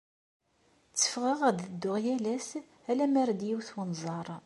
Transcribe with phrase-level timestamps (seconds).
[0.91, 2.49] Tteffɣeɣ ad dduɣ yal ass,
[2.89, 4.27] ala mi ara d-iwet unẓar.